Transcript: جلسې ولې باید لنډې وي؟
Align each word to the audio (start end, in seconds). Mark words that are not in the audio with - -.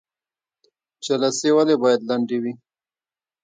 جلسې 1.05 1.49
ولې 1.55 1.75
باید 1.83 2.01
لنډې 2.09 2.37
وي؟ 2.43 2.53